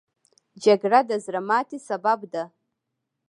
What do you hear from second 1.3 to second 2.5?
ماتې سبب ده